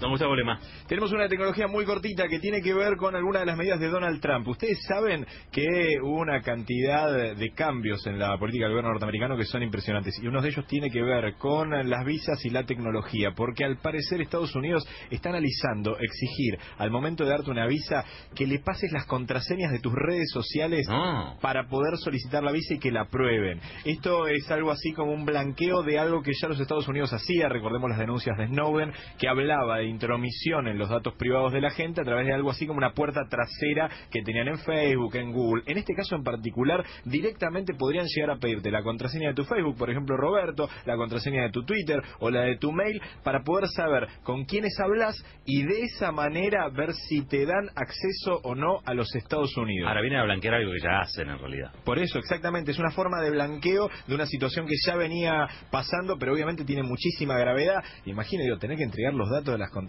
Don 0.00 0.10
Gustavo 0.10 0.34
Lema. 0.34 0.58
Tenemos 0.86 1.12
una 1.12 1.28
tecnología 1.28 1.66
muy 1.66 1.84
cortita 1.84 2.26
que 2.26 2.38
tiene 2.38 2.62
que 2.62 2.72
ver 2.72 2.96
con 2.96 3.14
alguna 3.14 3.40
de 3.40 3.46
las 3.46 3.56
medidas 3.56 3.78
de 3.78 3.88
Donald 3.88 4.18
Trump. 4.20 4.48
Ustedes 4.48 4.78
saben 4.88 5.26
que 5.52 5.66
hubo 6.02 6.20
una 6.20 6.40
cantidad 6.40 7.34
de 7.36 7.50
cambios 7.54 8.06
en 8.06 8.18
la 8.18 8.38
política 8.38 8.64
del 8.64 8.72
gobierno 8.72 8.92
norteamericano 8.92 9.36
que 9.36 9.44
son 9.44 9.62
impresionantes 9.62 10.18
y 10.22 10.26
uno 10.26 10.40
de 10.40 10.48
ellos 10.48 10.66
tiene 10.66 10.90
que 10.90 11.02
ver 11.02 11.34
con 11.34 11.70
las 11.70 12.04
visas 12.06 12.42
y 12.46 12.50
la 12.50 12.64
tecnología, 12.64 13.32
porque 13.36 13.64
al 13.64 13.76
parecer 13.76 14.22
Estados 14.22 14.54
Unidos 14.56 14.88
está 15.10 15.28
analizando 15.28 15.98
exigir 15.98 16.58
al 16.78 16.90
momento 16.90 17.24
de 17.24 17.30
darte 17.30 17.50
una 17.50 17.66
visa 17.66 18.02
que 18.34 18.46
le 18.46 18.60
pases 18.60 18.92
las 18.92 19.04
contraseñas 19.04 19.70
de 19.70 19.80
tus 19.80 19.92
redes 19.92 20.30
sociales 20.32 20.86
No. 20.88 21.36
para 21.42 21.68
poder 21.68 21.98
solicitar 21.98 22.42
la 22.42 22.52
visa 22.52 22.74
y 22.74 22.78
que 22.78 22.90
la 22.90 23.02
aprueben. 23.02 23.60
Esto 23.84 24.26
es 24.28 24.50
algo 24.50 24.70
así 24.70 24.92
como 24.94 25.12
un 25.12 25.26
blanqueo 25.26 25.82
de 25.82 25.98
algo 25.98 26.22
que 26.22 26.32
ya 26.40 26.48
los 26.48 26.58
Estados 26.58 26.88
Unidos 26.88 27.12
hacía, 27.12 27.50
recordemos 27.50 27.90
las 27.90 27.98
denuncias 27.98 28.36
de 28.38 28.46
Snowden, 28.46 28.92
que 29.18 29.28
hablaba 29.28 29.78
de 29.78 29.89
intromisión 29.90 30.68
en 30.68 30.78
los 30.78 30.88
datos 30.88 31.14
privados 31.14 31.52
de 31.52 31.60
la 31.60 31.70
gente 31.70 32.00
a 32.00 32.04
través 32.04 32.26
de 32.26 32.32
algo 32.32 32.50
así 32.50 32.66
como 32.66 32.78
una 32.78 32.92
puerta 32.92 33.22
trasera 33.28 33.90
que 34.10 34.22
tenían 34.22 34.48
en 34.48 34.58
Facebook, 34.58 35.14
en 35.16 35.32
Google. 35.32 35.62
En 35.66 35.78
este 35.78 35.94
caso 35.94 36.16
en 36.16 36.22
particular, 36.22 36.84
directamente 37.04 37.74
podrían 37.74 38.06
llegar 38.06 38.30
a 38.30 38.38
pedirte 38.38 38.70
la 38.70 38.82
contraseña 38.82 39.28
de 39.28 39.34
tu 39.34 39.44
Facebook, 39.44 39.76
por 39.76 39.90
ejemplo 39.90 40.16
Roberto, 40.16 40.68
la 40.86 40.96
contraseña 40.96 41.42
de 41.42 41.50
tu 41.50 41.64
Twitter 41.64 42.00
o 42.20 42.30
la 42.30 42.42
de 42.42 42.56
tu 42.56 42.72
mail, 42.72 43.00
para 43.22 43.42
poder 43.42 43.68
saber 43.68 44.08
con 44.22 44.44
quiénes 44.44 44.78
hablas 44.80 45.16
y 45.44 45.62
de 45.62 45.82
esa 45.82 46.12
manera 46.12 46.68
ver 46.68 46.92
si 46.94 47.22
te 47.26 47.44
dan 47.44 47.68
acceso 47.74 48.40
o 48.42 48.54
no 48.54 48.78
a 48.84 48.94
los 48.94 49.14
Estados 49.14 49.56
Unidos. 49.56 49.88
Ahora 49.88 50.00
viene 50.00 50.18
a 50.18 50.24
blanquear 50.24 50.54
algo 50.54 50.72
que 50.72 50.80
ya 50.80 51.00
hacen 51.00 51.28
en 51.28 51.38
realidad. 51.38 51.72
Por 51.84 51.98
eso, 51.98 52.18
exactamente, 52.18 52.70
es 52.70 52.78
una 52.78 52.90
forma 52.90 53.20
de 53.20 53.30
blanqueo 53.30 53.88
de 54.06 54.14
una 54.14 54.26
situación 54.26 54.66
que 54.66 54.74
ya 54.86 54.96
venía 54.96 55.46
pasando, 55.70 56.16
pero 56.18 56.32
obviamente 56.32 56.64
tiene 56.64 56.82
muchísima 56.82 57.36
gravedad. 57.38 57.82
Imagina, 58.04 58.44
digo, 58.44 58.58
tener 58.58 58.76
que 58.76 58.84
entregar 58.84 59.14
los 59.14 59.28
datos 59.28 59.52
de 59.54 59.58
las 59.58 59.70
contraseñas 59.70 59.79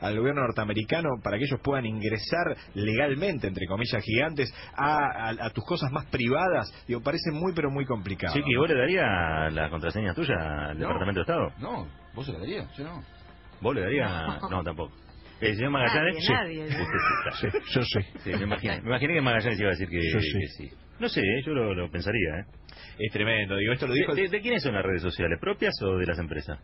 al 0.00 0.18
gobierno 0.18 0.42
norteamericano 0.42 1.08
para 1.22 1.38
que 1.38 1.44
ellos 1.44 1.60
puedan 1.62 1.86
ingresar 1.86 2.56
legalmente, 2.74 3.46
entre 3.46 3.66
comillas 3.66 4.02
gigantes, 4.04 4.52
a, 4.74 5.28
a- 5.30 5.46
a 5.46 5.50
tus 5.50 5.64
cosas 5.64 5.90
más 5.92 6.06
privadas. 6.06 6.72
Digo, 6.86 7.00
parece 7.02 7.30
muy, 7.32 7.52
pero 7.54 7.70
muy 7.70 7.84
complicado. 7.84 8.32
Sí, 8.34 8.40
que 8.42 8.56
vos 8.58 8.68
le 8.68 8.76
darías 8.76 9.52
la 9.52 9.68
contraseña 9.70 10.14
tuya 10.14 10.34
al 10.70 10.74
No. 10.78 10.86
Departamento 10.88 11.20
de 11.20 11.22
Estado. 11.22 11.52
No, 11.58 11.88
vos 12.14 12.26
se 12.26 12.32
la 12.32 12.38
darías, 12.40 12.76
yo 12.76 12.84
no. 12.84 13.02
¿Vos 13.60 13.74
le 13.74 13.80
darías? 13.82 14.10
No, 14.50 14.62
tampoco. 14.62 14.92
¿El 15.40 15.56
señor 15.56 15.70
Magallanes? 15.72 16.28
Nadie, 16.30 16.68
nadie. 16.68 16.86
Sí, 17.32 17.46
Sí, 17.50 17.58
yo 17.74 17.82
sí. 17.82 18.00
sí, 18.22 18.30
me, 18.30 18.42
imaginé, 18.44 18.80
me 18.80 18.88
imaginé 18.90 19.14
que 19.14 19.20
Magallanes 19.20 19.58
iba 19.58 19.68
a 19.68 19.72
decir 19.72 19.88
que, 19.88 20.00
Yo 20.12 20.20
sí. 20.20 20.38
que 20.38 20.46
sí. 20.68 20.70
No 21.00 21.08
sé, 21.08 21.20
¿eh? 21.20 21.42
yo 21.44 21.52
lo, 21.52 21.74
lo 21.74 21.90
pensaría. 21.90 22.38
¿eh? 22.40 22.44
Es 22.98 23.12
tremendo, 23.12 23.56
digo, 23.56 23.72
esto 23.72 23.88
lo 23.88 23.94
¿De, 23.94 24.00
dijo... 24.00 24.14
de- 24.14 24.28
de 24.28 24.40
quiénes 24.40 24.62
son 24.62 24.74
las 24.74 24.84
redes 24.84 25.02
sociales? 25.02 25.38
¿Propias 25.40 25.74
o 25.82 25.96
de 25.96 26.06
las 26.06 26.18
empresas? 26.18 26.60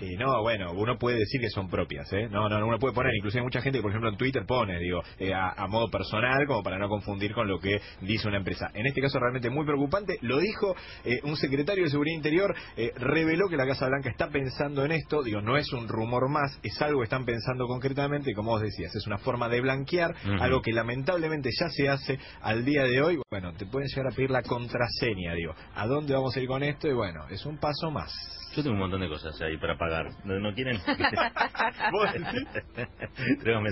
Eh, 0.00 0.16
no, 0.18 0.40
bueno, 0.42 0.72
uno 0.72 0.98
puede 0.98 1.18
decir 1.18 1.40
que 1.40 1.50
son 1.50 1.68
propias, 1.68 2.10
¿eh? 2.12 2.28
No, 2.30 2.48
no, 2.48 2.66
uno 2.66 2.78
puede 2.78 2.94
poner, 2.94 3.14
inclusive 3.14 3.40
hay 3.40 3.44
mucha 3.44 3.60
gente 3.60 3.78
que, 3.78 3.82
por 3.82 3.90
ejemplo, 3.90 4.10
en 4.10 4.16
Twitter 4.16 4.44
pone, 4.46 4.78
digo, 4.78 5.02
eh, 5.18 5.34
a, 5.34 5.50
a 5.50 5.66
modo 5.66 5.90
personal, 5.90 6.46
como 6.46 6.62
para 6.62 6.78
no 6.78 6.88
confundir 6.88 7.32
con 7.34 7.46
lo 7.48 7.58
que 7.60 7.80
dice 8.00 8.26
una 8.26 8.38
empresa. 8.38 8.70
En 8.74 8.86
este 8.86 9.00
caso, 9.00 9.18
realmente 9.18 9.50
muy 9.50 9.66
preocupante. 9.66 10.16
Lo 10.22 10.38
dijo 10.38 10.74
eh, 11.04 11.20
un 11.24 11.36
secretario 11.36 11.84
de 11.84 11.90
Seguridad 11.90 12.16
Interior, 12.16 12.54
eh, 12.76 12.92
reveló 12.96 13.48
que 13.48 13.56
la 13.56 13.66
Casa 13.66 13.86
Blanca 13.88 14.10
está 14.10 14.28
pensando 14.28 14.84
en 14.84 14.92
esto. 14.92 15.22
Digo, 15.22 15.40
no 15.40 15.56
es 15.56 15.72
un 15.72 15.88
rumor 15.88 16.28
más, 16.28 16.58
es 16.62 16.80
algo 16.80 17.00
que 17.00 17.04
están 17.04 17.24
pensando 17.24 17.66
concretamente, 17.66 18.30
y 18.30 18.34
como 18.34 18.52
vos 18.52 18.62
decías, 18.62 18.94
es 18.94 19.06
una 19.06 19.18
forma 19.18 19.48
de 19.48 19.60
blanquear, 19.60 20.14
algo 20.40 20.62
que 20.62 20.72
lamentablemente 20.72 21.50
ya 21.58 21.68
se 21.68 21.88
hace 21.88 22.18
al 22.40 22.64
día 22.64 22.84
de 22.84 23.02
hoy. 23.02 23.20
Bueno, 23.30 23.52
te 23.54 23.66
pueden 23.66 23.88
llegar 23.88 24.12
a 24.12 24.14
pedir 24.14 24.30
la 24.30 24.42
contraseña, 24.42 25.34
digo. 25.34 25.54
¿A 25.74 25.86
dónde 25.86 26.14
vamos 26.14 26.36
a 26.36 26.40
ir 26.40 26.48
con 26.48 26.62
esto? 26.62 26.88
Y 26.88 26.92
bueno, 26.92 27.26
es 27.30 27.44
un 27.44 27.58
paso 27.58 27.90
más. 27.90 28.12
Yo 28.56 28.62
tengo 28.62 28.74
un 28.74 28.80
montón 28.80 29.00
de 29.00 29.08
cosas 29.08 29.40
ahí 29.42 29.56
para 29.58 29.76
pagar. 29.78 29.89
¿No, 30.24 30.38
no 30.38 30.54
quieren? 30.54 30.80
Tengo 33.44 33.60